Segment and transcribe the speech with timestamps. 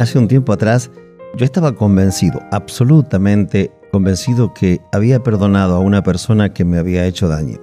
[0.00, 0.90] Hace un tiempo atrás
[1.36, 7.28] yo estaba convencido, absolutamente convencido que había perdonado a una persona que me había hecho
[7.28, 7.58] daño.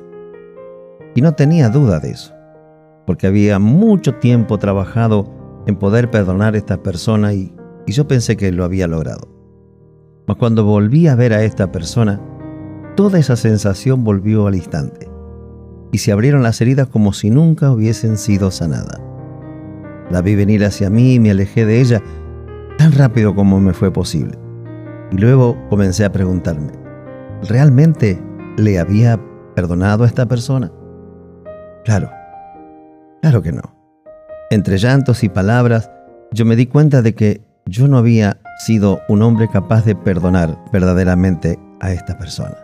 [1.15, 2.36] Y no tenía duda de eso,
[3.08, 5.26] porque había mucho tiempo trabajado
[5.65, 7.55] en poder perdonar a esta persona y,
[7.88, 9.28] y yo pensé que lo había logrado.
[10.28, 12.22] Mas cuando volví a ver a esta persona,
[12.96, 15.10] toda esa sensación volvió al instante
[15.92, 19.02] y se abrieron las heridas como si nunca hubiesen sido sanadas.
[20.12, 22.04] La vi venir hacia mí y me alejé de ella
[22.77, 24.38] tan rápido como me fue posible.
[25.12, 26.72] Y luego comencé a preguntarme,
[27.44, 28.22] ¿realmente
[28.58, 29.20] le había
[29.55, 30.72] perdonado a esta persona?
[31.86, 32.09] Claro,
[33.22, 33.62] claro que no.
[34.50, 35.90] Entre llantos y palabras,
[36.31, 40.58] yo me di cuenta de que yo no había sido un hombre capaz de perdonar
[40.72, 42.58] verdaderamente a esta persona,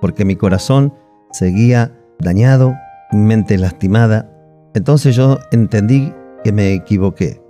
[0.00, 0.92] porque mi corazón
[1.32, 2.74] seguía dañado,
[3.12, 4.28] mi mente lastimada.
[4.74, 6.12] Entonces yo entendí
[6.44, 7.42] que me equivoqué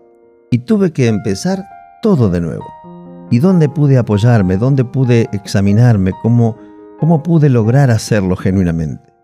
[0.51, 1.65] y tuve que empezar
[2.03, 2.67] todo de nuevo.
[3.31, 4.59] ¿Y dónde pude apoyarme?
[4.59, 6.13] ¿Dónde pude examinarme?
[6.21, 6.59] ¿Cómo,
[7.01, 9.15] cómo pude lograr hacerlo genuinamente?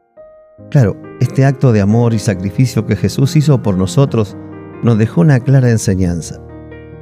[0.71, 4.37] Claro, este acto de amor y sacrificio que Jesús hizo por nosotros
[4.83, 6.41] nos dejó una clara enseñanza.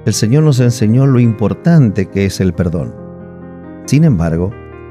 [0.04, 2.94] El Señor nos enseñó lo importante que es el perdón.
[3.86, 4.50] Sin embargo,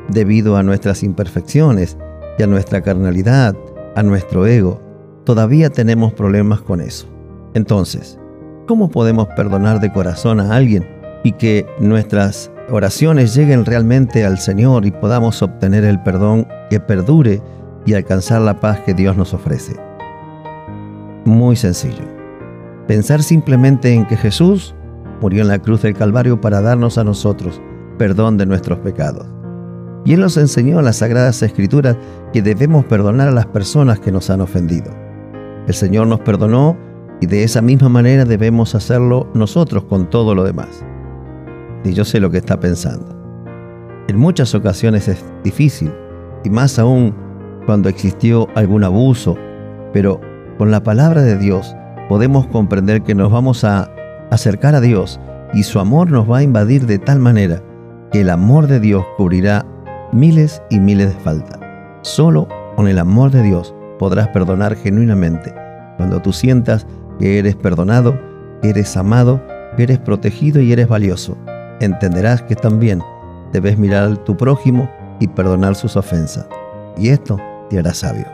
[0.10, 1.98] debido a nuestras imperfecciones
[2.38, 3.56] y a nuestra carnalidad,
[3.96, 4.82] a nuestro ego,
[5.24, 7.08] todavía tenemos problemas con eso.
[7.54, 8.20] Entonces,
[8.66, 10.88] ¿cómo podemos perdonar de corazón a alguien
[11.24, 17.42] y que nuestras oraciones lleguen realmente al Señor y podamos obtener el perdón que perdure
[17.86, 19.76] y alcanzar la paz que Dios nos ofrece?
[21.26, 22.04] Muy sencillo.
[22.88, 24.76] Pensar simplemente en que Jesús
[25.22, 27.62] murió en la cruz del Calvario para darnos a nosotros
[27.98, 29.26] perdón de nuestros pecados.
[30.04, 31.98] Y Él nos enseñó en las Sagradas Escrituras
[32.32, 34.92] que debemos perdonar a las personas que nos han ofendido.
[35.68, 36.78] El Señor nos perdonó
[37.22, 40.86] y de esa misma manera debemos hacerlo nosotros con todo lo demás.
[41.84, 43.16] Y yo sé lo que está pensando.
[44.08, 45.92] En muchas ocasiones es difícil,
[46.44, 47.16] y más aún
[47.66, 49.36] cuando existió algún abuso,
[49.94, 50.22] pero
[50.58, 51.76] con la palabra de Dios
[52.08, 53.90] podemos comprender que nos vamos a
[54.30, 55.20] acercar a Dios
[55.54, 57.62] y su amor nos va a invadir de tal manera
[58.12, 59.66] que el amor de Dios cubrirá
[60.12, 61.60] miles y miles de faltas.
[62.02, 65.54] Solo con el amor de Dios podrás perdonar genuinamente.
[65.98, 66.86] Cuando tú sientas
[67.20, 68.20] que eres perdonado,
[68.64, 69.42] eres amado,
[69.76, 71.38] que eres protegido y eres valioso,
[71.80, 73.02] entenderás que también
[73.52, 74.90] debes mirar a tu prójimo
[75.20, 76.48] y perdonar sus ofensas.
[76.98, 77.38] Y esto
[77.70, 78.26] te hará sabio.